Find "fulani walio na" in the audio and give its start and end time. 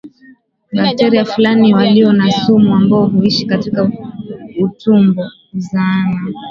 1.25-2.31